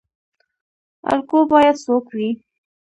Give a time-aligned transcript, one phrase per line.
[1.11, 2.29] الګو باید څوک وي؟